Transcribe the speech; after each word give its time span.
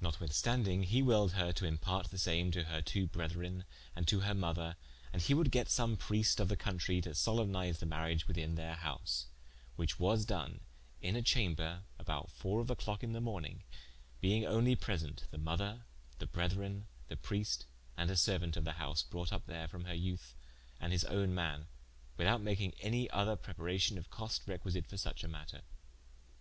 Notwithstanding, 0.00 0.84
he 0.84 1.02
willed 1.02 1.32
her 1.32 1.52
to 1.54 1.66
imparte 1.66 2.12
the 2.12 2.16
same 2.18 2.52
to 2.52 2.62
her 2.66 2.80
twoo 2.80 3.10
brethren, 3.10 3.64
and 3.96 4.06
to 4.06 4.20
her 4.20 4.32
mother, 4.32 4.76
and 5.12 5.20
he 5.20 5.34
would 5.34 5.50
get 5.50 5.68
some 5.68 5.96
Priest 5.96 6.38
of 6.38 6.46
the 6.48 6.56
countrie 6.56 7.02
to 7.02 7.10
solempnize 7.10 7.80
the 7.80 7.84
mariage 7.86 8.28
within 8.28 8.54
their 8.54 8.76
house: 8.76 9.26
which 9.74 9.98
was 9.98 10.24
doen 10.24 10.60
in 11.02 11.16
a 11.16 11.22
chamber, 11.22 11.82
about 11.98 12.30
fower 12.30 12.60
of 12.60 12.68
the 12.68 12.76
clocke 12.76 13.02
in 13.02 13.14
the 13.14 13.20
morning, 13.20 13.64
being 14.20 14.46
onely 14.46 14.76
present 14.76 15.26
the 15.32 15.38
mother, 15.38 15.86
the 16.20 16.26
brethren, 16.28 16.86
the 17.08 17.16
Prieste, 17.16 17.66
and 17.96 18.10
a 18.12 18.14
seruaunt 18.14 18.56
of 18.56 18.62
the 18.64 18.74
house, 18.74 19.02
brought 19.02 19.30
vp 19.30 19.42
there 19.48 19.66
from 19.66 19.86
her 19.86 19.92
youthe, 19.92 20.34
and 20.78 20.92
his 20.92 21.02
own 21.06 21.34
man, 21.34 21.66
without 22.16 22.40
making 22.40 22.74
any 22.78 23.10
other 23.10 23.34
preparation 23.34 23.98
of 23.98 24.08
coste, 24.08 24.42
requisite 24.46 24.86
for 24.86 24.94
suche 24.96 25.24
a 25.24 25.28
matter. 25.28 25.62